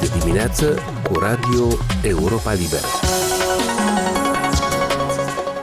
Este 0.00 0.18
dimineață 0.18 0.78
cu 1.02 1.18
Radio 1.18 1.66
Europa 2.02 2.52
Liberă. 2.52 2.86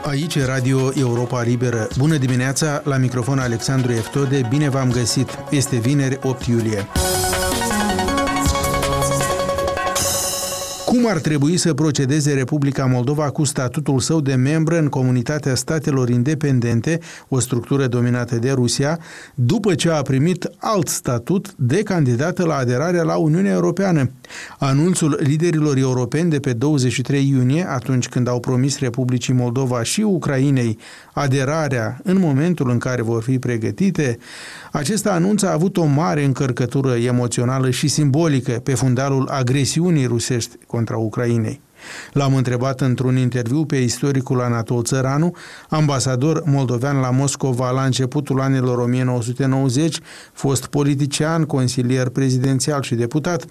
Aici 0.02 0.44
Radio 0.44 0.90
Europa 0.98 1.42
Liberă. 1.42 1.88
Bună 1.98 2.16
dimineața, 2.16 2.80
la 2.84 2.96
microfon 2.96 3.38
Alexandru 3.38 3.92
Eftode, 3.92 4.46
bine 4.48 4.68
v-am 4.68 4.90
găsit. 4.90 5.38
Este 5.50 5.76
vineri 5.76 6.18
8 6.22 6.46
iulie. 6.46 6.86
Cum 10.94 11.06
ar 11.06 11.18
trebui 11.18 11.56
să 11.56 11.74
procedeze 11.74 12.32
Republica 12.32 12.86
Moldova 12.86 13.30
cu 13.30 13.44
statutul 13.44 14.00
său 14.00 14.20
de 14.20 14.34
membră 14.34 14.78
în 14.78 14.88
Comunitatea 14.88 15.54
Statelor 15.54 16.08
Independente, 16.08 16.98
o 17.28 17.38
structură 17.38 17.86
dominată 17.86 18.36
de 18.36 18.50
Rusia, 18.50 18.98
după 19.34 19.74
ce 19.74 19.90
a 19.90 20.02
primit 20.02 20.50
alt 20.56 20.88
statut 20.88 21.54
de 21.56 21.82
candidată 21.82 22.44
la 22.44 22.54
aderarea 22.54 23.02
la 23.02 23.16
Uniunea 23.16 23.52
Europeană? 23.52 24.10
Anunțul 24.58 25.18
liderilor 25.22 25.76
europeni 25.76 26.30
de 26.30 26.38
pe 26.38 26.52
23 26.52 27.28
iunie, 27.28 27.66
atunci 27.68 28.08
când 28.08 28.28
au 28.28 28.40
promis 28.40 28.78
Republicii 28.78 29.34
Moldova 29.34 29.82
și 29.82 30.00
Ucrainei 30.00 30.78
aderarea 31.12 32.00
în 32.02 32.18
momentul 32.18 32.70
în 32.70 32.78
care 32.78 33.02
vor 33.02 33.22
fi 33.22 33.38
pregătite, 33.38 34.18
acesta 34.72 35.12
anunț 35.12 35.42
a 35.42 35.52
avut 35.52 35.76
o 35.76 35.84
mare 35.84 36.24
încărcătură 36.24 36.94
emoțională 36.94 37.70
și 37.70 37.88
simbolică 37.88 38.52
pe 38.52 38.74
fundalul 38.74 39.28
agresiunii 39.30 40.06
rusești 40.06 40.56
contra 40.84 40.96
Ucrainei. 40.96 41.60
L-am 42.12 42.34
întrebat 42.34 42.80
într-un 42.80 43.16
interviu 43.16 43.64
pe 43.64 43.76
istoricul 43.76 44.40
Anatol 44.40 44.82
Țăranu, 44.82 45.36
ambasador 45.68 46.42
moldovean 46.44 47.00
la 47.00 47.10
Moscova 47.10 47.70
la 47.70 47.84
începutul 47.84 48.40
anilor 48.40 48.78
1990, 48.78 49.98
fost 50.32 50.66
politician, 50.66 51.44
consilier 51.44 52.08
prezidențial 52.08 52.82
și 52.82 52.94
deputat, 52.94 53.44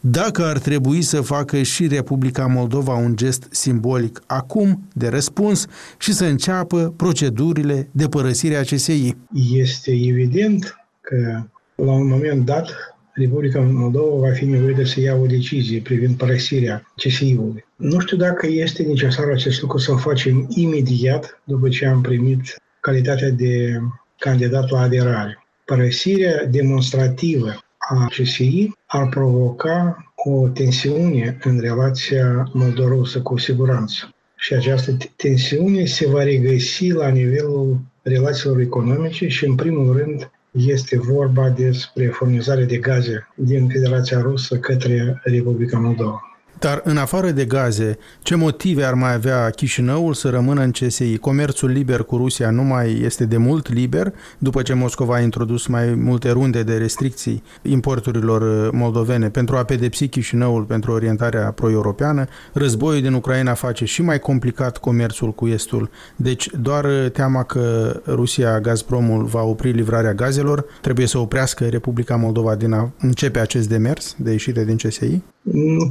dacă 0.00 0.44
ar 0.44 0.58
trebui 0.58 1.02
să 1.02 1.20
facă 1.20 1.62
și 1.62 1.86
Republica 1.86 2.46
Moldova 2.46 2.94
un 2.94 3.16
gest 3.16 3.46
simbolic 3.50 4.22
acum 4.26 4.88
de 4.92 5.08
răspuns 5.08 5.66
și 5.98 6.12
să 6.12 6.24
înceapă 6.24 6.94
procedurile 6.96 7.88
de 7.92 8.08
părăsire 8.08 8.56
a 8.56 8.62
CSI. 8.62 9.16
Este 9.52 9.90
evident 9.90 10.76
că 11.00 11.42
la 11.74 11.92
un 11.92 12.08
moment 12.08 12.44
dat 12.44 12.93
Republica 13.14 13.60
Moldova 13.60 14.26
va 14.26 14.32
fi 14.32 14.44
nevoită 14.44 14.84
să 14.84 15.00
ia 15.00 15.14
o 15.14 15.26
decizie 15.26 15.80
privind 15.80 16.16
părăsirea 16.16 16.92
CSI-ului. 16.96 17.64
Nu 17.76 18.00
știu 18.00 18.16
dacă 18.16 18.46
este 18.46 18.82
necesar 18.82 19.30
acest 19.30 19.60
lucru 19.60 19.78
să 19.78 19.92
o 19.92 19.96
facem 19.96 20.46
imediat 20.48 21.42
după 21.44 21.68
ce 21.68 21.86
am 21.86 22.00
primit 22.00 22.56
calitatea 22.80 23.30
de 23.30 23.80
candidat 24.18 24.70
la 24.70 24.80
aderare. 24.80 25.44
Părăsirea 25.64 26.46
demonstrativă 26.46 27.58
a 27.78 28.06
CSI 28.06 28.70
ar 28.86 29.08
provoca 29.08 30.12
o 30.14 30.48
tensiune 30.48 31.38
în 31.42 31.60
relația 31.60 32.50
moldorusă 32.52 33.20
cu 33.20 33.38
siguranță. 33.38 34.14
Și 34.36 34.54
această 34.54 34.96
tensiune 35.16 35.84
se 35.84 36.08
va 36.08 36.22
regăsi 36.22 36.88
la 36.90 37.08
nivelul 37.08 37.80
relațiilor 38.02 38.60
economice 38.60 39.28
și, 39.28 39.44
în 39.46 39.54
primul 39.54 39.96
rând, 39.96 40.30
este 40.54 40.98
vorba 40.98 41.50
despre 41.50 42.06
furnizare 42.06 42.64
de 42.64 42.76
gaze 42.76 43.28
din 43.34 43.68
Federația 43.68 44.20
Rusă 44.20 44.58
către 44.58 45.20
Republica 45.24 45.78
Moldova. 45.78 46.33
Dar 46.58 46.80
în 46.84 46.96
afară 46.96 47.30
de 47.30 47.44
gaze, 47.44 47.98
ce 48.22 48.34
motive 48.34 48.84
ar 48.84 48.94
mai 48.94 49.14
avea 49.14 49.50
Chișinăul 49.50 50.14
să 50.14 50.28
rămână 50.28 50.62
în 50.62 50.70
CSI? 50.70 51.18
Comerțul 51.18 51.70
liber 51.70 52.02
cu 52.02 52.16
Rusia 52.16 52.50
nu 52.50 52.62
mai 52.62 53.00
este 53.00 53.24
de 53.24 53.36
mult 53.36 53.72
liber, 53.72 54.12
după 54.38 54.62
ce 54.62 54.72
Moscova 54.74 55.14
a 55.14 55.20
introdus 55.20 55.66
mai 55.66 55.94
multe 55.94 56.30
runde 56.30 56.62
de 56.62 56.76
restricții 56.76 57.42
importurilor 57.62 58.42
uh, 58.42 58.68
moldovene 58.72 59.28
pentru 59.30 59.56
a 59.56 59.64
pedepsi 59.64 60.08
Chișinăul 60.08 60.62
pentru 60.62 60.92
orientarea 60.92 61.50
pro-europeană. 61.50 62.26
Războiul 62.52 63.02
din 63.02 63.12
Ucraina 63.12 63.54
face 63.54 63.84
și 63.84 64.02
mai 64.02 64.18
complicat 64.18 64.78
comerțul 64.78 65.32
cu 65.32 65.46
Estul. 65.46 65.90
Deci 66.16 66.48
doar 66.60 66.84
uh, 66.84 67.10
teama 67.12 67.42
că 67.42 67.96
Rusia, 68.06 68.60
Gazpromul, 68.60 69.24
va 69.24 69.42
opri 69.42 69.70
livrarea 69.70 70.14
gazelor, 70.14 70.64
trebuie 70.80 71.06
să 71.06 71.18
oprească 71.18 71.64
Republica 71.64 72.16
Moldova 72.16 72.54
din 72.54 72.72
a 72.72 72.90
începe 72.98 73.38
acest 73.38 73.68
demers 73.68 74.14
de 74.18 74.30
ieșire 74.30 74.64
din 74.64 74.76
CSI? 74.76 75.33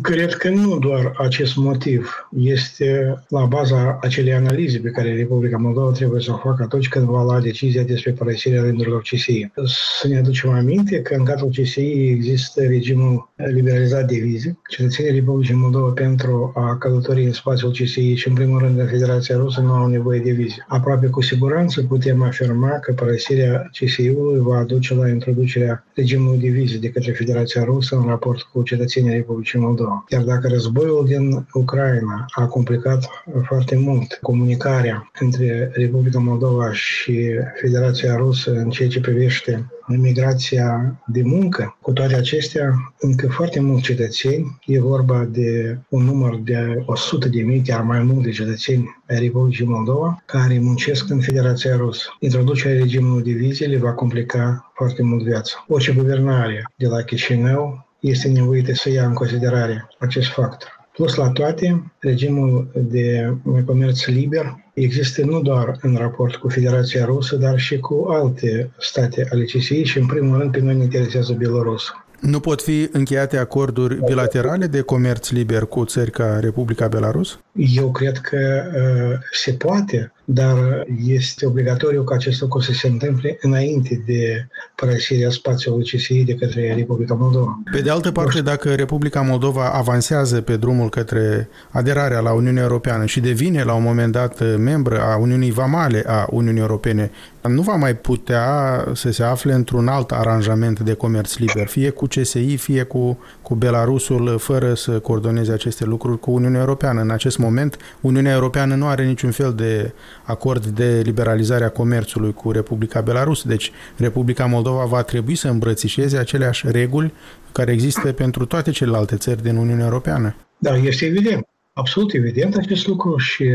Cred 0.02 0.34
că 0.34 0.50
nu 0.50 0.80
doar 0.80 1.14
acest 1.18 1.56
motiv 1.56 2.28
este 2.36 3.20
la 3.28 3.46
baza 3.46 3.98
acelei 4.02 4.34
analize 4.34 4.80
pe 4.80 4.90
care 4.90 5.16
Republica 5.16 5.58
Moldova 5.58 5.92
trebuie 5.92 6.22
să 6.22 6.32
o 6.32 6.38
facă 6.38 6.64
atunci 6.64 6.88
când 6.88 7.06
va 7.06 7.24
lua 7.24 7.40
decizia 7.40 7.84
despre 7.84 8.12
părăsirea 8.12 8.62
rândurilor 8.62 9.02
CSI. 9.02 9.52
Să 10.00 10.08
ne 10.08 10.18
aducem 10.18 10.50
aminte 10.50 11.02
că 11.02 11.16
în 11.16 11.24
cadrul 11.24 11.50
CSI 11.50 11.80
există 12.10 12.62
regimul 12.62 13.30
liberalizat 13.36 14.08
de 14.08 14.16
vize. 14.16 14.58
Cetățenii 14.70 15.12
Republicii 15.12 15.56
Moldova 15.56 15.92
pentru 15.92 16.52
a 16.56 16.78
călători 16.78 17.26
în 17.26 17.32
spațiul 17.32 17.72
CSI 17.72 18.14
și 18.14 18.28
în 18.28 18.34
primul 18.34 18.60
rând 18.60 18.80
în 18.80 18.88
Federația 18.88 19.38
Rusă 19.38 19.62
nu 19.62 19.72
au 19.72 19.88
nevoie 19.88 20.20
de 20.20 20.32
vize. 20.32 20.66
Aproape 20.68 21.08
cu 21.08 21.22
siguranță 21.22 21.82
putem 21.82 22.24
afirma 22.24 22.70
că 22.70 22.94
părăsirea 22.94 23.70
CSI-ului 23.72 24.40
va 24.40 24.58
aduce 24.58 24.94
la 24.94 25.10
introducerea 25.10 25.86
regimului 25.94 26.40
de 26.40 26.48
vize 26.48 26.78
de 26.78 26.90
către 26.90 27.12
Federația 27.12 27.64
Rusă 27.64 27.96
în 27.96 28.06
raport 28.06 28.42
cu 28.42 28.64
cetățenii 28.64 29.12
Republicii 29.12 29.42
Republicii 29.44 29.60
Moldova. 29.60 30.04
Chiar 30.08 30.24
dacă 30.24 30.48
războiul 30.48 31.06
din 31.06 31.48
Ucraina 31.54 32.26
a 32.36 32.46
complicat 32.46 33.10
foarte 33.44 33.78
mult 33.78 34.20
comunicarea 34.22 35.12
între 35.20 35.72
Republica 35.74 36.20
Moldova 36.20 36.74
și 36.74 37.30
Federația 37.62 38.16
Rusă 38.16 38.52
în 38.52 38.70
ceea 38.70 38.90
ce 38.90 39.00
privește 39.00 39.66
migrația 39.88 41.02
de 41.08 41.22
muncă. 41.24 41.78
Cu 41.82 41.92
toate 41.92 42.16
acestea, 42.16 42.94
încă 43.00 43.28
foarte 43.28 43.60
mulți 43.60 43.84
cetățeni, 43.84 44.60
e 44.66 44.80
vorba 44.80 45.24
de 45.24 45.78
un 45.90 46.04
număr 46.04 46.40
de 46.44 46.84
100 46.86 47.28
de 47.28 47.42
mii, 47.42 47.62
chiar 47.62 47.82
mai 47.82 48.04
mult 48.04 48.24
de 48.24 48.32
cetățeni 48.32 49.02
ai 49.10 49.20
Republicii 49.20 49.66
Moldova, 49.66 50.24
care 50.26 50.60
muncesc 50.60 51.10
în 51.10 51.20
Federația 51.20 51.76
Rusă. 51.76 52.16
Introducerea 52.20 52.78
regimului 52.78 53.24
de 53.24 53.32
vize 53.32 53.66
le 53.66 53.78
va 53.78 53.92
complica 53.94 54.72
foarte 54.76 55.04
mult 55.04 55.24
viața. 55.24 55.66
Orice 55.68 55.94
guvernare 55.94 56.72
de 56.76 56.88
la 56.88 57.02
Chișinău 57.02 57.92
este 58.04 58.28
nevoită 58.28 58.74
să 58.74 58.90
ia 58.90 59.06
în 59.06 59.14
considerare 59.14 59.88
acest 60.00 60.28
factor. 60.28 60.70
Plus 60.94 61.16
la 61.16 61.30
toate, 61.30 61.92
regimul 62.00 62.72
de 62.74 63.34
comerț 63.66 64.06
liber 64.06 64.56
există 64.74 65.26
nu 65.26 65.42
doar 65.42 65.78
în 65.82 65.96
raport 65.96 66.36
cu 66.36 66.50
Federația 66.50 67.06
Rusă, 67.06 67.36
dar 67.36 67.60
și 67.60 67.80
cu 67.80 68.06
alte 68.10 68.72
state 68.80 69.28
ale 69.32 69.44
CSI 69.44 69.84
și 69.84 69.98
în 69.98 70.06
primul 70.06 70.38
rând 70.38 70.52
pe 70.52 70.60
noi 70.60 70.76
ne 70.76 70.84
interesează 70.84 71.34
Belarus. 71.34 71.84
Nu 72.20 72.40
pot 72.40 72.62
fi 72.62 72.90
încheiate 72.92 73.38
acorduri 73.38 74.00
bilaterale 74.06 74.68
de 74.68 74.82
comerț 74.82 75.30
liber 75.30 75.66
cu 75.66 75.86
țări 75.86 76.12
ca 76.12 76.40
Republica 76.40 76.88
Belarus? 76.88 77.40
Eu 77.56 77.92
cred 77.92 78.18
că 78.18 78.64
uh, 78.76 79.20
se 79.32 79.52
poate, 79.52 80.12
dar 80.26 80.86
este 81.06 81.46
obligatoriu 81.46 82.04
ca 82.04 82.16
acest 82.16 82.42
lucru 82.42 82.60
să 82.60 82.72
se 82.72 82.88
întâmple 82.88 83.38
înainte 83.42 84.04
de 84.06 84.48
părăsirea 84.76 85.30
spațiului 85.30 85.84
CSI 85.84 86.24
de 86.24 86.36
către 86.36 86.74
Republica 86.76 87.14
Moldova. 87.14 87.62
Pe 87.72 87.82
de 87.82 87.90
altă 87.90 88.12
parte, 88.12 88.42
dacă 88.42 88.70
Republica 88.70 89.22
Moldova 89.22 89.72
avansează 89.72 90.42
pe 90.42 90.58
drumul 90.58 90.90
către 90.90 91.50
aderarea 91.70 92.20
la 92.20 92.32
Uniunea 92.32 92.64
Europeană 92.64 93.06
și 93.06 93.20
devine 93.20 93.64
la 93.64 93.74
un 93.74 93.84
moment 93.84 94.12
dat 94.12 94.58
membră 94.58 95.02
a 95.02 95.18
Uniunii 95.18 95.52
Vamale 95.52 96.04
a 96.08 96.28
Uniunii 96.30 96.62
Europene, 96.62 97.12
nu 97.48 97.62
va 97.62 97.76
mai 97.76 97.96
putea 97.96 98.46
să 98.94 99.12
se 99.12 99.24
afle 99.24 99.54
într-un 99.54 99.88
alt 99.88 100.12
aranjament 100.12 100.80
de 100.80 100.94
comerț 100.94 101.36
liber, 101.36 101.68
fie 101.68 101.90
cu 101.90 102.06
CSI, 102.06 102.56
fie 102.56 102.84
cu, 102.84 103.20
cu 103.42 103.56
Belarusul, 103.56 104.38
fără 104.40 104.74
să 104.74 104.92
coordoneze 104.92 105.52
aceste 105.52 105.86
lucruri 105.86 106.20
cu 106.20 106.32
Uniunea 106.32 106.60
Europeană. 106.60 107.02
În 107.02 107.10
acest 107.10 107.38
moment, 107.44 107.78
Uniunea 108.02 108.34
Europeană 108.34 108.76
nu 108.76 108.88
are 108.88 109.06
niciun 109.06 109.32
fel 109.32 109.54
de 109.54 109.94
acord 110.24 110.66
de 110.66 111.02
liberalizare 111.04 111.64
a 111.64 111.70
comerțului 111.70 112.34
cu 112.34 112.52
Republica 112.52 113.02
Belarus, 113.02 113.44
deci 113.44 113.72
Republica 113.98 114.46
Moldova 114.46 114.86
va 114.86 115.02
trebui 115.02 115.36
să 115.36 115.48
îmbrățișeze 115.48 116.18
aceleași 116.18 116.72
reguli 116.72 117.14
care 117.52 117.72
există 117.72 118.12
pentru 118.12 118.46
toate 118.46 118.72
celelalte 118.72 119.16
țări 119.16 119.44
din 119.44 119.56
Uniunea 119.56 119.86
Europeană. 119.86 120.36
Da, 120.58 120.76
este 120.76 121.06
evident. 121.06 121.48
Absolut 121.74 122.14
evident 122.14 122.56
acest 122.56 122.88
lucru 122.88 123.18
și 123.18 123.46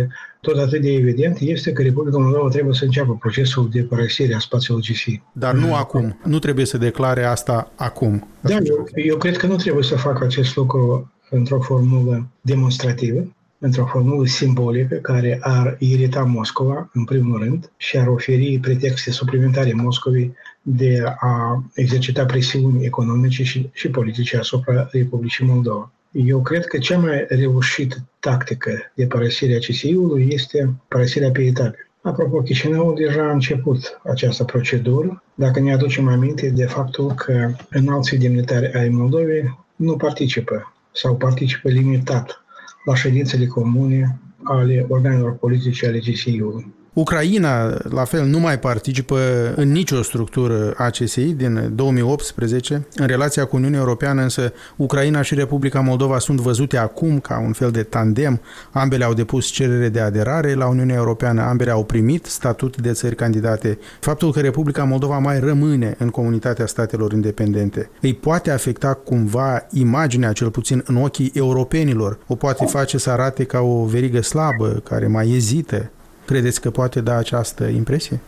tot 0.40 0.58
atât 0.58 0.80
de 0.80 0.92
evident 0.92 1.38
este 1.40 1.72
că 1.72 1.82
Republica 1.82 2.18
Moldova 2.18 2.48
trebuie 2.48 2.74
să 2.74 2.84
înceapă 2.84 3.16
procesul 3.20 3.68
de 3.70 3.82
părăsire 3.82 4.34
a 4.34 4.38
spațiului 4.38 4.82
GSI. 4.82 5.22
Dar 5.32 5.54
nu 5.54 5.74
acum. 5.74 6.18
Nu 6.24 6.38
trebuie 6.38 6.64
să 6.64 6.78
declare 6.78 7.24
asta 7.24 7.72
acum. 7.76 8.28
Da, 8.40 8.54
eu, 8.54 8.88
eu 8.94 9.16
cred 9.16 9.36
că 9.36 9.46
nu 9.46 9.56
trebuie 9.56 9.84
să 9.84 9.96
facă 9.96 10.24
acest 10.24 10.56
lucru 10.56 11.12
într-o 11.30 11.60
formulă 11.60 12.28
demonstrativă, 12.40 13.36
într-o 13.58 13.86
formulă 13.86 14.26
simbolică 14.26 14.94
care 14.94 15.38
ar 15.42 15.76
irita 15.78 16.22
Moscova, 16.22 16.90
în 16.92 17.04
primul 17.04 17.38
rând, 17.38 17.70
și 17.76 17.98
ar 17.98 18.06
oferi 18.06 18.58
pretexte 18.58 19.10
suplimentare 19.10 19.72
Moscovei 19.72 20.34
de 20.62 21.02
a 21.18 21.64
exercita 21.74 22.24
presiuni 22.24 22.84
economice 22.84 23.44
și, 23.44 23.70
și 23.72 23.88
politice 23.88 24.36
asupra 24.36 24.88
Republicii 24.92 25.46
Moldova. 25.46 25.92
Eu 26.12 26.42
cred 26.42 26.66
că 26.66 26.78
cea 26.78 26.98
mai 26.98 27.26
reușită 27.28 27.96
tactică 28.20 28.92
de 28.94 29.06
părăsire 29.06 29.54
a 29.54 29.58
CSI-ului 29.58 30.28
este 30.30 30.74
părăsirea 30.88 31.30
pe 31.30 31.42
etape. 31.42 31.90
Apropo, 32.02 32.42
Chișinăul 32.42 32.94
deja 32.94 33.22
a 33.22 33.32
început 33.32 34.00
această 34.04 34.44
procedură, 34.44 35.22
dacă 35.34 35.60
ne 35.60 35.72
aducem 35.72 36.08
aminte 36.08 36.48
de 36.48 36.64
faptul 36.64 37.12
că 37.12 37.50
înalții 37.70 38.18
demnitari 38.18 38.72
ai 38.72 38.88
Moldovei 38.88 39.58
nu 39.76 39.96
participă 39.96 40.74
sau 40.92 41.16
participe 41.16 41.68
limitat 41.68 42.42
la 42.84 42.94
ședințele 42.94 43.46
comune 43.46 44.18
ale 44.42 44.86
organelor 44.88 45.36
politice 45.36 45.86
ale 45.86 45.98
GCU-ului. 45.98 46.74
Ucraina, 46.92 47.76
la 47.88 48.04
fel, 48.04 48.24
nu 48.24 48.38
mai 48.38 48.58
participă 48.58 49.18
în 49.56 49.72
nicio 49.72 50.02
structură 50.02 50.74
ACSI 50.76 51.32
din 51.32 51.72
2018. 51.74 52.86
În 52.94 53.06
relația 53.06 53.44
cu 53.44 53.56
Uniunea 53.56 53.78
Europeană, 53.78 54.22
însă, 54.22 54.52
Ucraina 54.76 55.22
și 55.22 55.34
Republica 55.34 55.80
Moldova 55.80 56.18
sunt 56.18 56.40
văzute 56.40 56.76
acum 56.76 57.18
ca 57.18 57.40
un 57.40 57.52
fel 57.52 57.70
de 57.70 57.82
tandem. 57.82 58.40
Ambele 58.72 59.04
au 59.04 59.14
depus 59.14 59.46
cerere 59.46 59.88
de 59.88 60.00
aderare 60.00 60.54
la 60.54 60.66
Uniunea 60.66 60.96
Europeană, 60.96 61.42
ambele 61.42 61.70
au 61.70 61.84
primit 61.84 62.26
statut 62.26 62.76
de 62.76 62.92
țări 62.92 63.14
candidate. 63.14 63.78
Faptul 64.00 64.32
că 64.32 64.40
Republica 64.40 64.84
Moldova 64.84 65.18
mai 65.18 65.40
rămâne 65.40 65.94
în 65.98 66.08
comunitatea 66.08 66.66
statelor 66.66 67.12
independente 67.12 67.90
îi 68.00 68.14
poate 68.14 68.50
afecta 68.50 68.94
cumva 68.94 69.66
imaginea, 69.72 70.32
cel 70.32 70.50
puțin 70.50 70.82
în 70.86 70.96
ochii 70.96 71.32
europenilor, 71.34 72.18
o 72.26 72.34
poate 72.34 72.64
face 72.64 72.98
să 72.98 73.10
arate 73.10 73.44
ca 73.44 73.60
o 73.60 73.84
verigă 73.84 74.22
slabă, 74.22 74.82
care 74.84 75.06
mai 75.06 75.30
ezită. 75.30 75.90
Credeți 76.28 76.60
că 76.60 76.70
poate 76.70 77.00
da 77.00 77.16
această 77.16 77.64
impresie? 77.64 78.20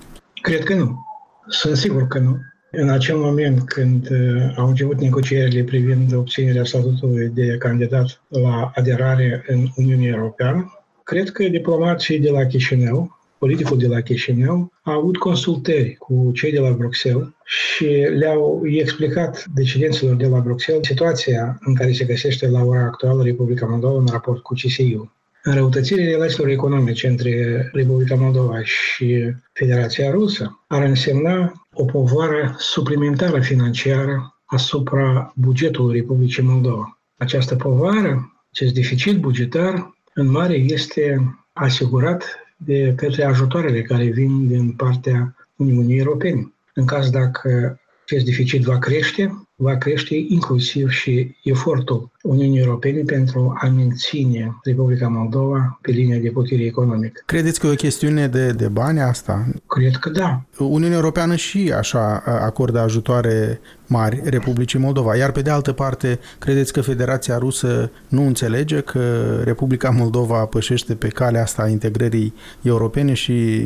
Cred 0.43 0.63
că 0.63 0.75
nu. 0.75 1.07
Sunt 1.49 1.77
sigur 1.77 2.07
că 2.07 2.19
nu. 2.19 2.39
În 2.71 2.89
acel 2.89 3.17
moment 3.17 3.63
când 3.63 4.11
uh, 4.11 4.55
au 4.57 4.69
început 4.69 5.01
negocierile 5.01 5.63
privind 5.63 6.15
obținerea 6.15 6.65
statutului 6.65 7.29
de 7.29 7.57
candidat 7.59 8.23
la 8.29 8.73
aderare 8.75 9.45
în 9.47 9.69
Uniunea 9.77 10.15
Europeană, 10.17 10.73
cred 11.05 11.31
că 11.31 11.49
diplomații 11.49 12.19
de 12.21 12.31
la 12.31 12.47
Chișinău, 12.47 13.19
politicul 13.39 13.79
de 13.79 13.87
la 13.87 14.01
Chișinău, 14.01 14.73
a 14.83 14.93
avut 14.93 15.17
consultări 15.17 15.97
cu 15.99 16.31
cei 16.35 16.53
de 16.53 16.61
la 16.61 16.71
Bruxelles 16.71 17.29
și 17.45 17.87
le-au 18.19 18.63
explicat 18.65 19.45
decidenților 19.55 20.17
de 20.17 20.27
la 20.27 20.39
Bruxelles 20.39 20.87
situația 20.87 21.59
în 21.61 21.75
care 21.75 21.93
se 21.93 22.05
găsește 22.05 22.49
la 22.49 22.65
ora 22.65 22.83
actuală 22.83 23.23
Republica 23.23 23.67
Moldova 23.67 23.99
în 23.99 24.09
raport 24.11 24.43
cu 24.43 24.55
CSIU. 24.55 25.13
Înrăutățirea 25.43 26.05
relațiilor 26.05 26.49
economice 26.49 27.09
între 27.09 27.69
Republica 27.73 28.15
Moldova 28.15 28.63
și 28.63 29.35
Federația 29.53 30.11
Rusă 30.11 30.65
ar 30.67 30.83
însemna 30.83 31.67
o 31.73 31.85
povară 31.85 32.55
suplimentară 32.59 33.41
financiară 33.41 34.41
asupra 34.45 35.33
bugetului 35.37 36.01
Republicii 36.01 36.43
Moldova. 36.43 36.99
Această 37.17 37.57
povară, 37.57 38.33
acest 38.51 38.75
deficit 38.75 39.21
bugetar, 39.21 39.95
în 40.15 40.31
mare 40.31 40.55
este 40.55 41.35
asigurat 41.53 42.25
de 42.57 42.93
către 42.97 43.25
ajutoarele 43.25 43.83
care 43.83 44.05
vin 44.05 44.49
din 44.49 44.73
partea 44.73 45.35
Uniunii 45.57 45.99
Europene. 45.99 46.53
În 46.75 46.87
caz 46.87 47.11
dacă 47.11 47.81
acest 48.03 48.25
deficit 48.25 48.63
va 48.63 48.79
crește, 48.79 49.49
va 49.61 49.77
crește 49.77 50.15
inclusiv 50.29 50.91
și 50.91 51.37
efortul 51.43 52.11
Uniunii 52.23 52.61
Europene 52.61 53.03
pentru 53.07 53.55
a 53.61 53.67
menține 53.67 54.57
Republica 54.63 55.09
Moldova 55.09 55.79
pe 55.83 55.91
linia 55.91 56.19
de 56.19 56.31
putere 56.31 56.65
economică. 56.65 57.23
Credeți 57.27 57.61
că 57.61 57.67
e 57.67 57.71
o 57.71 57.75
chestiune 57.75 58.27
de, 58.27 58.53
de 58.53 58.69
bani 58.69 59.01
asta? 59.01 59.47
Cred 59.67 59.97
că 59.97 60.11
da. 60.11 60.43
Uniunea 60.59 60.97
Europeană 60.97 61.37
și 61.37 61.73
așa 61.73 62.23
acordă 62.25 62.81
ajutoare 62.81 63.61
mari 63.87 64.21
Republicii 64.25 64.79
Moldova. 64.79 65.17
Iar 65.17 65.33
pe 65.33 65.43
de 65.43 65.51
altă 65.51 65.73
parte, 65.73 66.19
credeți 66.39 66.73
că 66.73 66.81
Federația 66.81 67.39
Rusă 67.39 67.91
nu 68.09 68.27
înțelege 68.27 68.81
că 68.81 69.01
Republica 69.45 69.91
Moldova 69.91 70.45
pășește 70.45 70.95
pe 70.95 71.09
calea 71.09 71.43
asta 71.43 71.63
a 71.63 71.69
integrării 71.69 72.35
europene 72.63 73.13
și 73.13 73.61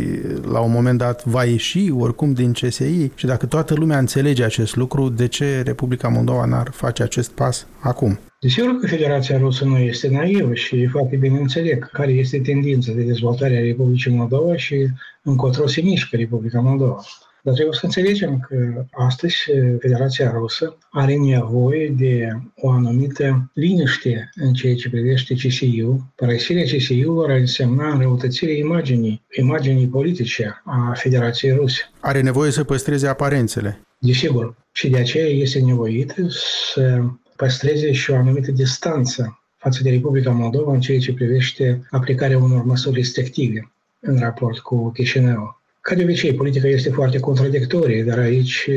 la 0.50 0.60
un 0.60 0.72
moment 0.72 0.98
dat 0.98 1.24
va 1.24 1.44
ieși 1.44 1.90
oricum 1.90 2.32
din 2.32 2.52
CSI? 2.52 3.10
Și 3.14 3.26
dacă 3.26 3.46
toată 3.46 3.74
lumea 3.74 3.98
înțelege 3.98 4.44
acest 4.44 4.76
lucru, 4.76 5.08
de 5.08 5.26
ce 5.26 5.62
Republica 5.64 5.83
Moldova 6.08 6.44
n-ar 6.44 6.70
face 6.70 7.02
acest 7.02 7.30
pas 7.30 7.66
acum? 7.80 8.18
Desigur 8.40 8.80
că 8.80 8.86
Federația 8.86 9.38
Rusă 9.38 9.64
nu 9.64 9.78
este 9.78 10.08
naivă 10.08 10.54
și 10.54 10.86
foarte 10.86 11.16
bine 11.16 11.38
înțeleg 11.38 11.90
care 11.90 12.12
este 12.12 12.38
tendința 12.38 12.92
de 12.92 13.02
dezvoltare 13.02 13.56
a 13.56 13.60
Republicii 13.60 14.14
Moldova 14.14 14.56
și 14.56 14.86
încotro 15.22 15.66
se 15.66 15.80
mișcă 15.80 16.16
Republica 16.16 16.60
Moldova. 16.60 17.00
Dar 17.44 17.54
trebuie 17.54 17.74
să 17.74 17.84
înțelegem 17.84 18.38
că 18.38 18.84
astăzi 18.90 19.34
Federația 19.78 20.30
Rusă 20.30 20.78
are 20.90 21.16
nevoie 21.16 21.88
de 21.88 22.28
o 22.56 22.70
anumită 22.70 23.50
liniște 23.54 24.30
în 24.34 24.52
ceea 24.52 24.74
ce 24.74 24.90
privește 24.90 25.34
CSIU. 25.34 26.12
Părăsirea 26.14 26.62
CSIU-ului 26.62 27.32
ar 27.32 27.38
însemna 27.38 27.92
înrăutățirea 27.92 28.54
imaginii, 28.54 29.22
imaginii 29.30 29.86
politice 29.86 30.62
a 30.64 30.92
Federației 30.94 31.52
Ruse. 31.52 31.90
Are 32.00 32.20
nevoie 32.20 32.50
să 32.50 32.64
păstreze 32.64 33.06
aparențele. 33.06 33.80
Desigur. 33.98 34.54
Și 34.72 34.88
de 34.88 34.98
aceea 34.98 35.26
este 35.26 35.60
nevoit 35.60 36.14
să 36.74 37.02
păstreze 37.36 37.92
și 37.92 38.10
o 38.10 38.16
anumită 38.16 38.50
distanță 38.50 39.40
față 39.56 39.82
de 39.82 39.90
Republica 39.90 40.30
Moldova 40.30 40.72
în 40.72 40.80
ceea 40.80 40.98
ce 40.98 41.12
privește 41.12 41.86
aplicarea 41.90 42.38
unor 42.38 42.64
măsuri 42.64 42.96
restrictive 42.96 43.72
în 44.00 44.18
raport 44.18 44.58
cu 44.58 44.90
Chișinău. 44.90 45.62
Ca 45.86 45.94
de 45.94 46.02
obicei, 46.02 46.34
politica 46.34 46.68
este 46.68 46.90
foarte 46.90 47.20
contradictorie, 47.20 48.04
dar 48.04 48.18
aici 48.18 48.70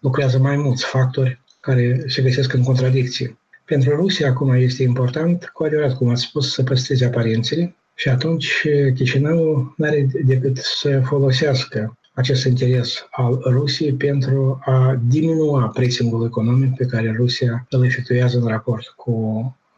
lucrează 0.00 0.38
mai 0.38 0.56
mulți 0.56 0.84
factori 0.84 1.40
care 1.60 2.04
se 2.06 2.22
găsesc 2.22 2.52
în 2.52 2.62
contradicție. 2.62 3.38
Pentru 3.64 3.94
Rusia 3.94 4.28
acum 4.28 4.52
este 4.52 4.82
important, 4.82 5.50
cu 5.52 5.64
adevărat, 5.64 5.96
cum 5.96 6.08
ați 6.08 6.22
spus, 6.22 6.52
să 6.52 6.62
păstreze 6.62 7.04
aparențele 7.04 7.76
și 7.94 8.08
atunci 8.08 8.66
Chișinău 8.94 9.74
nu 9.76 9.86
are 9.86 10.08
decât 10.24 10.56
să 10.56 11.00
folosească 11.04 11.96
acest 12.12 12.44
interes 12.44 13.06
al 13.10 13.40
Rusiei 13.44 13.92
pentru 13.92 14.58
a 14.64 15.00
diminua 15.08 15.68
pressingul 15.68 16.26
economic 16.26 16.76
pe 16.76 16.86
care 16.86 17.14
Rusia 17.16 17.66
îl 17.70 17.84
efectuează 17.84 18.38
în 18.38 18.46
raport 18.46 18.86
cu 18.86 19.12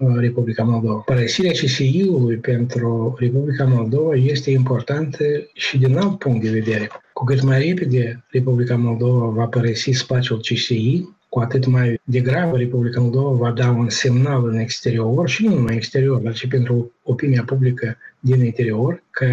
Republica 0.08 0.62
Moldova. 0.62 0.94
Părăsirea 0.94 1.50
CSI-ului 1.50 2.36
pentru 2.36 3.14
Republica 3.18 3.64
Moldova 3.64 4.14
este 4.14 4.50
importantă 4.50 5.24
și 5.52 5.78
din 5.78 5.96
alt 5.96 6.18
punct 6.18 6.42
de 6.42 6.50
vedere. 6.50 6.88
Cu 7.12 7.24
cât 7.24 7.42
mai 7.42 7.66
repede 7.66 8.24
Republica 8.30 8.76
Moldova 8.76 9.26
va 9.26 9.44
părăsi 9.44 9.90
spațiul 9.90 10.38
CSI, 10.38 11.04
cu 11.28 11.38
atât 11.38 11.66
mai 11.66 12.00
degrabă 12.04 12.56
Republica 12.56 13.00
Moldova 13.00 13.30
va 13.30 13.50
da 13.50 13.70
un 13.70 13.88
semnal 13.88 14.48
în 14.48 14.58
exterior 14.58 15.28
și 15.28 15.44
nu 15.44 15.54
numai 15.54 15.72
în 15.72 15.76
exterior, 15.76 16.20
dar 16.20 16.34
și 16.34 16.48
pentru 16.48 16.92
opinia 17.02 17.42
publică 17.46 17.96
din 18.20 18.44
interior, 18.44 19.02
că 19.10 19.26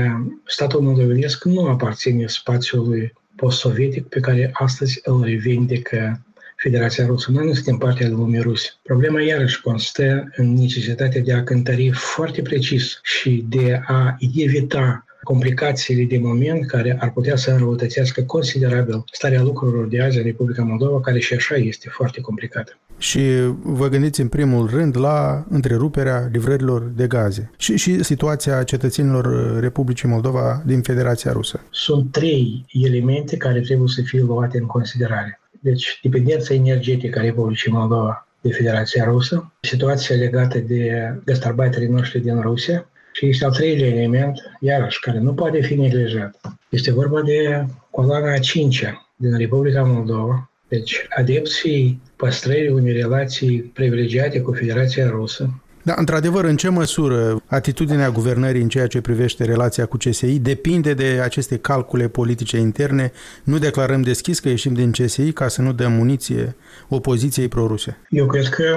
statul 0.46 0.82
moldovenesc 0.82 1.44
nu 1.44 1.66
aparține 1.66 2.28
spațiului 2.28 3.14
post-sovietic 3.36 4.08
pe 4.08 4.20
care 4.20 4.50
astăzi 4.54 5.00
îl 5.04 5.24
revendică 5.24 6.22
Federația 6.58 7.06
Rusă. 7.06 7.32
Noi 7.32 7.46
nu 7.46 7.54
suntem 7.54 7.78
partea 7.78 8.08
lumii 8.08 8.40
ruse. 8.40 8.70
Problema 8.84 9.22
iarăși 9.22 9.62
constă 9.62 10.30
în 10.36 10.54
necesitatea 10.54 11.22
de 11.22 11.34
a 11.34 11.44
cântări 11.44 11.92
foarte 11.92 12.42
precis 12.42 13.00
și 13.04 13.46
de 13.50 13.82
a 13.86 14.16
evita 14.20 15.06
complicațiile 15.24 16.04
de 16.04 16.18
moment 16.18 16.66
care 16.66 16.98
ar 17.00 17.12
putea 17.12 17.36
să 17.36 17.52
înrăutățească 17.52 18.22
considerabil 18.22 19.04
starea 19.12 19.42
lucrurilor 19.42 19.88
de 19.88 20.02
azi 20.02 20.18
în 20.18 20.24
Republica 20.24 20.64
Moldova, 20.64 21.02
care 21.02 21.20
și 21.20 21.34
așa 21.34 21.56
este 21.56 21.90
foarte 21.92 22.22
complicată. 22.22 22.78
Și 22.98 23.20
vă 23.62 23.88
gândiți 23.88 24.22
în 24.22 24.28
primul 24.28 24.70
rând 24.70 24.98
la 24.98 25.46
întreruperea 25.50 26.30
livrărilor 26.32 26.92
de 26.96 27.08
gaze 27.08 27.52
și, 27.58 27.78
și 27.78 28.04
situația 28.04 28.64
cetățenilor 28.64 29.58
Republicii 29.60 30.10
Moldova 30.10 30.62
din 30.66 30.82
Federația 30.82 31.32
Rusă. 31.32 31.60
Sunt 31.70 32.12
trei 32.12 32.66
elemente 32.84 33.38
care 33.38 33.60
trebuie 33.60 33.88
să 33.88 34.02
fie 34.06 34.22
luate 34.22 34.58
în 34.58 34.66
considerare. 34.66 35.40
Deci, 35.60 36.00
dependența 36.04 36.54
energetică 36.54 37.20
a 37.20 37.22
Republicii 37.22 37.72
Moldova 37.72 38.28
de 38.42 38.52
Federația 38.52 39.04
Rusă, 39.04 39.54
situația 39.62 40.16
legată 40.16 40.58
de 40.60 41.14
gastarbeiterii 41.26 41.88
noștri 41.88 42.20
din 42.20 42.42
Rusia 42.42 42.90
și 43.14 43.28
este 43.28 43.46
al 43.46 43.52
treilea 43.52 43.88
element, 43.88 44.58
iarăși, 44.60 45.00
care 45.00 45.20
nu 45.20 45.34
poate 45.34 45.62
fi 45.62 45.76
neglijat. 45.76 46.40
Este 46.70 46.92
vorba 46.94 47.22
de 47.22 47.66
coloana 47.92 48.34
a 48.34 48.40
cincea 48.40 49.10
din 49.16 49.38
Republica 49.38 49.84
Moldova, 49.84 50.52
deci 50.68 51.06
adepții 51.16 52.02
păstrării 52.16 52.70
unei 52.70 52.94
relații 52.94 53.60
privilegiate 53.60 54.42
cu 54.42 54.54
Federația 54.54 55.10
Rusă, 55.10 55.62
da, 55.88 55.94
într-adevăr, 55.98 56.46
în 56.46 56.58
ce 56.58 56.70
măsură 56.70 57.42
atitudinea 57.46 58.10
guvernării 58.10 58.62
în 58.62 58.70
ceea 58.70 58.88
ce 58.88 59.02
privește 59.02 59.44
relația 59.44 59.86
cu 59.86 59.98
CSI 59.98 60.40
depinde 60.40 60.94
de 60.94 61.20
aceste 61.24 61.58
calcule 61.58 62.08
politice 62.08 62.58
interne? 62.58 63.12
Nu 63.44 63.58
declarăm 63.58 64.02
deschis 64.02 64.40
că 64.40 64.50
ieșim 64.50 64.74
din 64.74 64.92
CSI 64.92 65.32
ca 65.32 65.48
să 65.48 65.62
nu 65.62 65.72
dăm 65.74 65.92
muniție 65.92 66.56
opoziției 66.90 67.48
proruse? 67.48 67.98
Eu 68.10 68.26
cred 68.26 68.48
că 68.48 68.76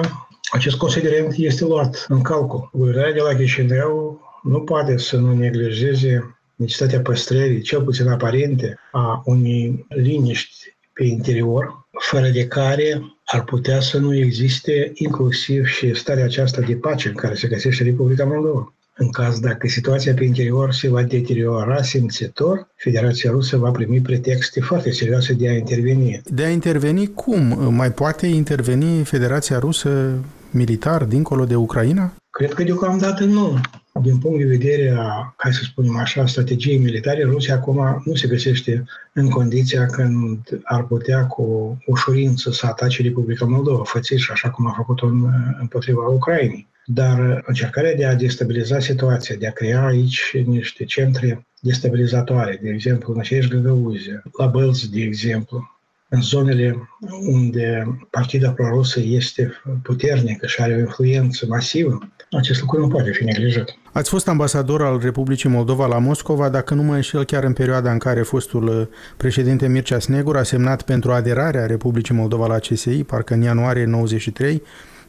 acest 0.51 0.75
considerent 0.75 1.33
este 1.37 1.65
luat 1.65 2.05
în 2.07 2.21
calcul. 2.21 2.69
Guvernarea 2.73 3.13
de 3.13 3.21
la 3.21 3.35
Chișinău 3.35 4.21
nu 4.43 4.59
poate 4.59 4.97
să 4.97 5.17
nu 5.17 5.33
neglijeze 5.33 6.35
necesitatea 6.55 7.01
păstrării, 7.01 7.61
cel 7.61 7.81
puțin 7.81 8.07
aparente, 8.07 8.79
a 8.91 9.21
unei 9.25 9.85
liniști 9.89 10.75
pe 10.93 11.03
interior, 11.03 11.87
fără 11.99 12.27
de 12.27 12.47
care 12.47 13.01
ar 13.31 13.43
putea 13.43 13.79
să 13.79 13.97
nu 13.97 14.15
existe 14.15 14.91
inclusiv 14.93 15.65
și 15.65 15.95
starea 15.95 16.23
aceasta 16.23 16.61
de 16.61 16.75
pace 16.75 17.07
în 17.07 17.13
care 17.13 17.35
se 17.35 17.47
găsește 17.47 17.83
Republica 17.83 18.25
Moldova. 18.25 18.73
În 18.95 19.11
caz 19.11 19.39
dacă 19.39 19.67
situația 19.67 20.13
pe 20.13 20.23
interior 20.23 20.73
se 20.73 20.89
va 20.89 21.03
deteriora 21.03 21.81
simțitor, 21.81 22.67
Federația 22.75 23.31
Rusă 23.31 23.57
va 23.57 23.71
primi 23.71 23.99
pretexte 23.99 24.61
foarte 24.61 24.91
serioase 24.91 25.33
de 25.33 25.49
a 25.49 25.53
interveni. 25.53 26.21
De 26.25 26.43
a 26.43 26.49
interveni 26.49 27.13
cum? 27.13 27.73
Mai 27.73 27.91
poate 27.91 28.27
interveni 28.27 29.03
Federația 29.03 29.59
Rusă 29.59 30.13
militar 30.49 31.03
dincolo 31.03 31.45
de 31.45 31.55
Ucraina? 31.55 32.13
Cred 32.29 32.53
că 32.53 32.63
deocamdată 32.63 33.23
nu. 33.23 33.59
Din 34.01 34.17
punct 34.17 34.37
de 34.37 34.45
vedere 34.45 34.93
a, 34.97 35.33
hai 35.37 35.53
să 35.53 35.63
spunem 35.63 35.95
așa, 35.97 36.25
strategiei 36.25 36.77
militare, 36.77 37.23
Rusia 37.23 37.53
acum 37.53 38.01
nu 38.05 38.15
se 38.15 38.27
găsește 38.27 38.83
în 39.13 39.29
condiția 39.29 39.85
când 39.85 40.61
ar 40.63 40.83
putea 40.83 41.25
cu 41.25 41.77
ușurință 41.85 42.51
să 42.51 42.65
atace 42.65 43.01
Republica 43.01 43.45
Moldova, 43.45 43.83
fățiș, 43.83 44.29
așa 44.29 44.49
cum 44.49 44.67
a 44.67 44.73
făcut-o 44.75 45.05
în, 45.05 45.29
împotriva 45.59 46.07
Ucrainei. 46.07 46.67
Dar 46.85 47.43
încercarea 47.45 47.95
de 47.95 48.05
a 48.05 48.15
destabiliza 48.15 48.79
situația, 48.79 49.35
de 49.35 49.47
a 49.47 49.51
crea 49.51 49.85
aici 49.85 50.37
niște 50.45 50.83
centre 50.83 51.45
destabilizatoare, 51.59 52.59
de 52.61 52.69
exemplu, 52.69 53.13
în 53.13 53.19
aceeași 53.19 53.49
Găgăuzie, 53.49 54.23
la 54.37 54.45
Bălți, 54.45 54.91
de 54.91 55.01
exemplu, 55.01 55.80
în 56.13 56.21
zonele 56.21 56.89
unde 57.25 57.97
partida 58.09 58.51
prorusă 58.51 58.99
este 59.03 59.51
puternică 59.83 60.47
și 60.47 60.61
are 60.61 60.73
o 60.73 60.79
influență 60.79 61.45
masivă, 61.49 61.99
acest 62.31 62.61
lucru 62.61 62.79
nu 62.79 62.87
poate 62.87 63.11
fi 63.11 63.23
neglijat. 63.23 63.75
Ați 63.91 64.09
fost 64.09 64.27
ambasador 64.27 64.81
al 64.83 64.99
Republicii 65.03 65.49
Moldova 65.49 65.87
la 65.87 65.97
Moscova, 65.97 66.49
dacă 66.49 66.73
nu 66.73 66.83
mă 66.83 66.93
înșel 66.93 67.23
chiar 67.23 67.43
în 67.43 67.53
perioada 67.53 67.91
în 67.91 67.97
care 67.97 68.21
fostul 68.21 68.89
președinte 69.17 69.67
Mircea 69.67 69.99
Snegur 69.99 70.37
a 70.37 70.43
semnat 70.43 70.81
pentru 70.81 71.11
aderarea 71.11 71.65
Republicii 71.65 72.15
Moldova 72.15 72.47
la 72.47 72.59
CSI, 72.59 73.03
parcă 73.03 73.33
în 73.33 73.41
ianuarie 73.41 73.85
93, 73.85 74.61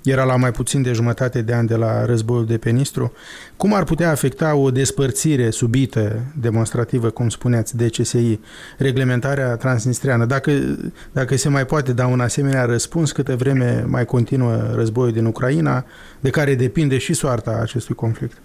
era 0.05 0.25
la 0.25 0.37
mai 0.37 0.51
puțin 0.51 0.83
de 0.83 0.93
jumătate 0.93 1.43
de 1.43 1.53
ani 1.53 1.69
de 1.69 1.75
la 1.75 2.05
războiul 2.05 2.47
de 2.47 2.59
pe 2.59 2.71
Nistru. 2.71 3.13
Cum 3.57 3.75
ar 3.75 3.85
putea 3.85 4.11
afecta 4.11 4.55
o 4.55 4.71
despărțire 4.71 5.51
subită, 5.51 6.21
demonstrativă, 6.41 7.11
cum 7.11 7.29
spuneați, 7.29 7.77
de 7.77 7.89
CSI, 7.89 8.39
reglementarea 8.79 9.57
transnistriană? 9.57 10.25
Dacă, 10.25 10.53
dacă 11.13 11.37
se 11.37 11.49
mai 11.49 11.67
poate 11.67 11.93
da 11.93 12.07
un 12.07 12.21
asemenea 12.21 12.65
răspuns, 12.65 13.13
câtă 13.13 13.37
vreme 13.37 13.85
mai 13.87 14.05
continuă 14.05 14.71
războiul 14.75 15.13
din 15.13 15.25
Ucraina, 15.25 15.85
de 16.21 16.31
care 16.31 16.55
depinde 16.55 16.99
și 16.99 17.13
soarta 17.13 17.59
acestui 17.63 17.95
conflict? 17.95 18.37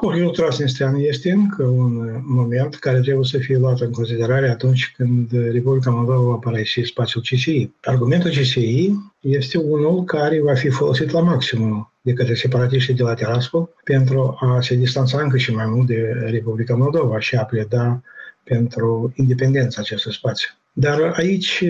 Conflictul 0.00 0.32
transnistrian 0.32 0.94
este 0.94 1.30
încă 1.30 1.62
un 1.62 2.22
moment 2.24 2.74
care 2.74 3.00
trebuie 3.00 3.24
să 3.24 3.38
fie 3.38 3.56
luat 3.56 3.80
în 3.80 3.90
considerare 3.90 4.48
atunci 4.48 4.92
când 4.96 5.30
Republica 5.52 5.90
Moldova 5.90 6.28
va 6.28 6.34
părăsi 6.34 6.80
spațiul 6.82 7.22
CSI. 7.22 7.70
Argumentul 7.80 8.30
CSI 8.30 8.92
este 9.20 9.58
unul 9.58 10.04
care 10.04 10.40
va 10.40 10.54
fi 10.54 10.68
folosit 10.68 11.10
la 11.10 11.20
maximum 11.20 11.92
de 12.00 12.12
către 12.12 12.34
separatiștii 12.34 12.94
de 12.94 13.02
la 13.02 13.14
Tiraspol 13.14 13.68
pentru 13.84 14.36
a 14.40 14.60
se 14.60 14.74
distanța 14.74 15.20
încă 15.20 15.36
și 15.36 15.54
mai 15.54 15.66
mult 15.66 15.86
de 15.86 16.26
Republica 16.30 16.74
Moldova 16.74 17.18
și 17.18 17.36
a 17.36 17.44
pleda 17.44 18.02
pentru 18.44 19.12
independența 19.16 19.80
acestui 19.80 20.12
spațiu. 20.12 20.48
Dar 20.72 21.12
aici 21.16 21.64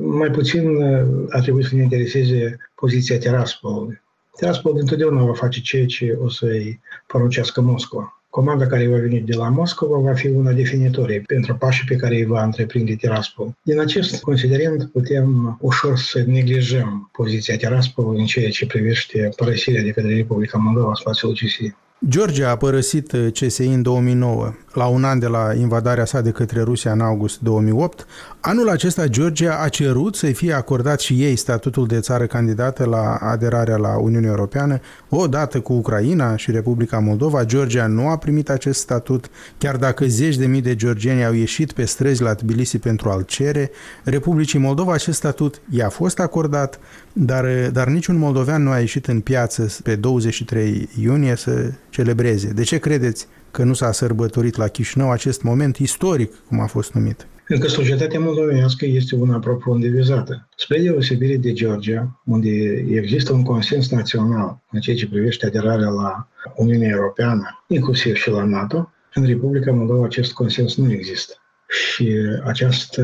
mai 0.00 0.30
puțin 0.30 0.82
ar 1.28 1.40
trebui 1.40 1.64
să 1.64 1.74
ne 1.74 1.82
intereseze 1.82 2.56
poziția 2.74 3.18
Tiraspolului. 3.18 4.04
Tiraspol 4.36 4.76
întotdeauna 4.78 5.24
va 5.24 5.32
face 5.32 5.60
ceea 5.60 5.86
ce 5.86 6.18
o 6.22 6.28
să-i 6.28 6.80
poruncească 7.06 7.60
Moscova. 7.60 8.20
Comanda 8.30 8.66
care 8.66 8.88
va 8.88 8.96
veni 8.96 9.20
de 9.20 9.36
la 9.36 9.48
Moscova 9.48 9.98
va 9.98 10.14
fi 10.14 10.26
una 10.26 10.52
definitorie 10.52 11.22
pentru 11.26 11.54
pașii 11.54 11.86
pe 11.88 11.96
care 11.96 12.14
îi 12.14 12.24
va 12.24 12.42
întreprinde 12.44 12.94
Tiraspol. 12.94 13.56
Din 13.62 13.80
acest 13.80 14.22
considerent 14.22 14.90
putem 14.90 15.58
ușor 15.60 15.98
să 15.98 16.24
neglijăm 16.26 17.10
poziția 17.12 17.56
Tiraspol 17.56 18.16
în 18.16 18.24
ceea 18.24 18.50
ce 18.50 18.66
privește 18.66 19.28
părăsirea 19.36 19.82
de 19.82 19.90
către 19.90 20.14
Republica 20.14 20.58
Moldova 20.58 20.90
a 20.90 20.94
spațiului 20.94 21.36
CSI. 21.36 21.74
Georgia 22.08 22.50
a 22.50 22.56
părăsit 22.56 23.12
CSI 23.32 23.62
în 23.62 23.82
2009, 23.82 24.54
la 24.76 24.86
un 24.86 25.04
an 25.04 25.18
de 25.18 25.26
la 25.26 25.54
invadarea 25.54 26.04
sa 26.04 26.20
de 26.20 26.30
către 26.30 26.60
Rusia 26.60 26.92
în 26.92 27.00
august 27.00 27.40
2008. 27.40 28.06
Anul 28.40 28.68
acesta 28.68 29.06
Georgia 29.06 29.58
a 29.62 29.68
cerut 29.68 30.16
să-i 30.16 30.32
fie 30.32 30.52
acordat 30.52 31.00
și 31.00 31.22
ei 31.22 31.36
statutul 31.36 31.86
de 31.86 32.00
țară 32.00 32.26
candidată 32.26 32.84
la 32.84 33.14
aderarea 33.14 33.76
la 33.76 33.98
Uniunea 33.98 34.30
Europeană. 34.30 34.80
Odată 35.08 35.60
cu 35.60 35.72
Ucraina 35.72 36.36
și 36.36 36.50
Republica 36.50 36.98
Moldova, 36.98 37.44
Georgia 37.44 37.86
nu 37.86 38.08
a 38.08 38.16
primit 38.16 38.50
acest 38.50 38.80
statut, 38.80 39.30
chiar 39.58 39.76
dacă 39.76 40.04
zeci 40.06 40.36
de 40.36 40.46
mii 40.46 40.62
de 40.62 40.76
georgieni 40.76 41.24
au 41.24 41.32
ieșit 41.32 41.72
pe 41.72 41.84
străzi 41.84 42.22
la 42.22 42.34
Tbilisi 42.34 42.78
pentru 42.78 43.08
a-l 43.08 43.22
cere. 43.22 43.70
Republicii 44.04 44.58
Moldova 44.58 44.92
acest 44.92 45.16
statut 45.16 45.60
i-a 45.70 45.88
fost 45.88 46.18
acordat, 46.18 46.78
dar, 47.12 47.46
dar 47.72 47.88
niciun 47.88 48.16
moldovean 48.16 48.62
nu 48.62 48.70
a 48.70 48.78
ieșit 48.78 49.06
în 49.06 49.20
piață 49.20 49.76
pe 49.82 49.94
23 49.94 50.88
iunie 51.00 51.36
să 51.36 51.70
celebreze. 51.88 52.48
De 52.48 52.62
ce 52.62 52.78
credeți 52.78 53.26
că 53.50 53.64
nu 53.64 53.72
s-a 53.72 53.92
sărbătorit 53.92 54.56
la 54.56 54.68
Chișinău 54.68 55.10
acest 55.10 55.42
moment 55.42 55.76
istoric, 55.76 56.32
cum 56.48 56.60
a 56.60 56.66
fost 56.66 56.92
numit? 56.92 57.26
Pentru 57.46 57.66
că 57.66 57.72
societatea 57.72 58.20
moldovenească 58.20 58.86
este 58.86 59.14
una 59.16 59.38
profund 59.38 59.82
divizată. 59.82 60.48
Spre 60.56 60.80
deosebire 60.80 61.36
de 61.36 61.52
Georgia, 61.52 62.20
unde 62.24 62.48
există 62.90 63.32
un 63.32 63.42
consens 63.42 63.90
național 63.90 64.62
în 64.70 64.80
ceea 64.80 64.96
ce 64.96 65.08
privește 65.08 65.46
aderarea 65.46 65.88
la 65.88 66.28
Uniunea 66.56 66.88
Europeană, 66.88 67.64
inclusiv 67.66 68.14
și 68.14 68.30
la 68.30 68.44
NATO, 68.44 68.92
în 69.14 69.26
Republica 69.26 69.72
Moldova 69.72 70.04
acest 70.04 70.32
consens 70.32 70.76
nu 70.76 70.92
există. 70.92 71.34
Și 71.68 72.12
această 72.44 73.02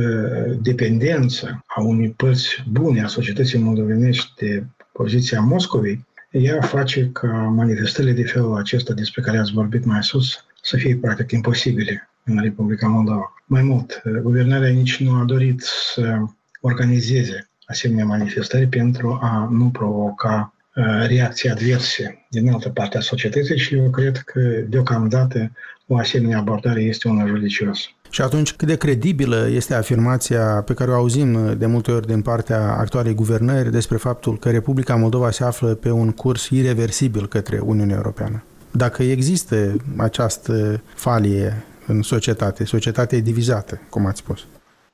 dependență 0.62 1.64
a 1.66 1.80
unei 1.80 2.10
părți 2.10 2.64
bune 2.70 3.02
a 3.02 3.06
societății 3.06 3.58
moldovenești 3.58 4.32
de 4.38 4.64
poziția 4.92 5.40
Moscovei 5.40 6.06
ea 6.32 6.60
face 6.60 7.10
ca 7.12 7.28
manifestările 7.32 8.12
de 8.12 8.24
felul 8.24 8.56
acesta 8.56 8.92
despre 8.94 9.22
care 9.22 9.38
ați 9.38 9.52
vorbit 9.52 9.84
mai 9.84 10.02
sus 10.02 10.44
să 10.62 10.76
fie 10.76 10.96
practic 10.96 11.30
imposibile 11.30 12.10
în 12.24 12.40
Republica 12.42 12.86
Moldova. 12.86 13.34
Mai 13.46 13.62
mult, 13.62 14.02
guvernarea 14.22 14.70
nici 14.70 15.00
nu 15.00 15.14
a 15.14 15.24
dorit 15.24 15.60
să 15.94 16.18
organizeze 16.60 17.48
asemenea 17.66 18.04
manifestări 18.04 18.66
pentru 18.66 19.18
a 19.22 19.48
nu 19.50 19.70
provoca 19.70 20.54
uh, 20.74 20.84
reacții 21.06 21.48
adverse 21.48 22.26
din 22.30 22.50
altă 22.50 22.68
parte 22.68 22.96
a 22.96 23.00
societății 23.00 23.58
și 23.58 23.74
eu 23.74 23.90
cred 23.90 24.16
că 24.16 24.40
deocamdată 24.68 25.52
o 25.86 25.96
asemenea 25.96 26.38
abordare 26.38 26.82
este 26.82 27.08
una 27.08 27.26
judicioasă. 27.26 27.88
Și 28.14 28.22
atunci, 28.22 28.52
cât 28.52 28.68
de 28.68 28.76
credibilă 28.76 29.48
este 29.50 29.74
afirmația 29.74 30.62
pe 30.66 30.74
care 30.74 30.90
o 30.90 30.94
auzim 30.94 31.56
de 31.58 31.66
multe 31.66 31.90
ori 31.90 32.06
din 32.06 32.22
partea 32.22 32.76
actualei 32.76 33.14
guvernări 33.14 33.70
despre 33.70 33.96
faptul 33.96 34.38
că 34.38 34.50
Republica 34.50 34.96
Moldova 34.96 35.30
se 35.30 35.44
află 35.44 35.74
pe 35.74 35.90
un 35.90 36.10
curs 36.10 36.48
irreversibil 36.48 37.28
către 37.28 37.58
Uniunea 37.58 37.96
Europeană? 37.96 38.42
Dacă 38.70 39.02
există 39.02 39.76
această 39.96 40.82
falie 40.94 41.64
în 41.86 42.02
societate, 42.02 42.64
societate 42.64 43.20
divizată, 43.20 43.80
cum 43.88 44.06
ați 44.06 44.18
spus. 44.18 44.46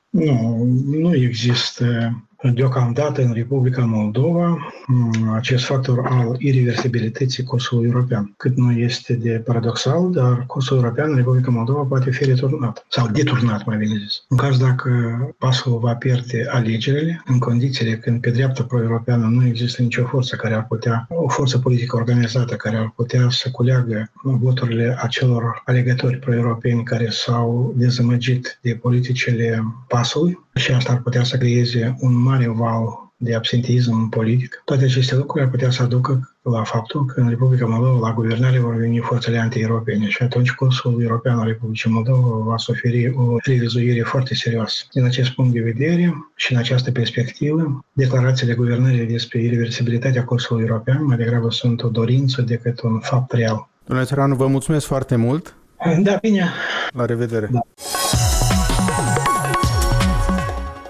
Nu, 0.09 0.67
nu 0.85 1.15
există 1.15 2.13
deocamdată 2.43 3.21
în 3.21 3.33
Republica 3.33 3.85
Moldova 3.85 4.57
mm, 4.87 5.29
acest 5.33 5.65
factor 5.65 6.05
al 6.09 6.35
irreversibilității 6.37 7.43
cursului 7.43 7.85
european. 7.85 8.33
Cât 8.37 8.55
nu 8.57 8.71
este 8.71 9.13
de 9.13 9.41
paradoxal, 9.45 10.11
dar 10.11 10.43
cursul 10.47 10.77
european 10.77 11.09
în 11.09 11.15
Republica 11.15 11.51
Moldova 11.51 11.81
poate 11.81 12.11
fi 12.11 12.25
returnat 12.25 12.85
sau 12.89 13.07
deturnat, 13.07 13.65
mai 13.65 13.77
bine 13.77 13.95
zis. 13.97 14.23
În 14.27 14.37
caz 14.37 14.57
dacă 14.57 14.89
pasul 15.37 15.79
va 15.79 15.93
pierde 15.93 16.45
alegerile, 16.49 17.23
în 17.25 17.39
condițiile 17.39 17.97
când 17.97 18.21
pe 18.21 18.29
dreapta 18.29 18.63
pro-europeană 18.63 19.25
nu 19.25 19.45
există 19.45 19.81
nicio 19.81 20.05
forță 20.05 20.35
care 20.35 20.53
ar 20.53 20.65
putea, 20.67 21.07
o 21.09 21.27
forță 21.27 21.57
politică 21.59 21.95
organizată 21.95 22.55
care 22.55 22.77
ar 22.77 22.93
putea 22.95 23.27
să 23.29 23.49
culeagă 23.51 24.11
voturile 24.23 24.97
acelor 25.01 25.61
alegători 25.65 26.17
pro-europeni 26.17 26.83
care 26.83 27.09
s-au 27.09 27.73
dezamăgit 27.75 28.59
de 28.61 28.79
politicile 28.81 29.63
pasului, 29.87 30.39
și 30.59 30.71
asta 30.71 30.91
ar 30.91 31.01
putea 31.01 31.23
să 31.23 31.37
creeze 31.37 31.95
un 31.99 32.21
mare 32.21 32.47
val 32.47 33.07
de 33.21 33.35
absenteism 33.35 34.09
politic. 34.09 34.61
Toate 34.65 34.83
aceste 34.83 35.15
lucruri 35.15 35.43
ar 35.43 35.49
putea 35.49 35.69
să 35.69 35.83
aducă 35.83 36.35
la 36.41 36.63
faptul 36.63 37.05
că 37.05 37.21
în 37.21 37.29
Republica 37.29 37.65
Moldova 37.65 38.07
la 38.07 38.13
guvernare 38.13 38.59
vor 38.59 38.75
veni 38.75 38.99
forțele 38.99 39.37
anti-europene 39.37 40.07
și 40.07 40.23
atunci 40.23 40.51
cursul 40.51 41.01
european 41.01 41.39
al 41.39 41.47
Republicii 41.47 41.91
Moldova 41.91 42.27
va 42.27 42.57
suferi 42.57 43.13
o 43.15 43.35
revizuire 43.45 44.01
foarte 44.01 44.35
serioasă. 44.35 44.85
Din 44.93 45.03
acest 45.03 45.29
punct 45.29 45.53
de 45.53 45.59
vedere 45.59 46.13
și 46.35 46.53
în 46.53 46.57
această 46.57 46.91
perspectivă, 46.91 47.85
declarațiile 47.93 48.53
guvernării 48.53 49.05
despre 49.05 49.41
irreversibilitatea 49.41 50.23
cursului 50.23 50.65
european 50.67 51.05
mai 51.05 51.17
degrabă 51.17 51.49
sunt 51.49 51.83
o 51.83 51.87
dorință 51.87 52.41
decât 52.41 52.81
un 52.81 52.99
fapt 52.99 53.31
real. 53.31 53.69
Domnule 53.85 54.07
Țăranu, 54.07 54.35
vă 54.35 54.47
mulțumesc 54.47 54.85
foarte 54.85 55.15
mult. 55.15 55.55
Da, 56.01 56.17
bine. 56.21 56.49
La 56.91 57.05
revedere. 57.05 57.49
Da. 57.51 57.59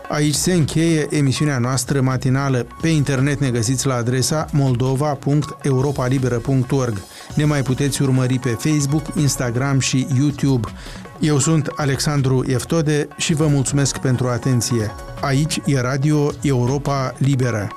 Aici 0.09 0.35
se 0.35 0.53
încheie 0.53 1.07
emisiunea 1.09 1.57
noastră 1.57 2.01
matinală. 2.01 2.67
Pe 2.81 2.87
internet 2.87 3.39
ne 3.39 3.49
găsiți 3.49 3.87
la 3.87 3.95
adresa 3.95 4.45
moldova.europalibera.org. 4.51 7.01
Ne 7.35 7.43
mai 7.43 7.61
puteți 7.61 8.01
urmări 8.01 8.39
pe 8.39 8.49
Facebook, 8.49 9.03
Instagram 9.15 9.79
și 9.79 10.07
YouTube. 10.17 10.67
Eu 11.19 11.39
sunt 11.39 11.67
Alexandru 11.75 12.43
Eftode 12.47 13.07
și 13.17 13.33
vă 13.33 13.47
mulțumesc 13.47 13.97
pentru 13.97 14.27
atenție. 14.27 14.91
Aici 15.21 15.61
e 15.65 15.79
Radio 15.79 16.31
Europa 16.41 17.13
Liberă. 17.17 17.67